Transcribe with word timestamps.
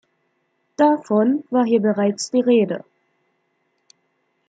Davon 0.77 1.43
war 1.51 1.63
hier 1.63 1.79
bereits 1.79 2.31
die 2.31 2.41
Rede. 2.41 2.83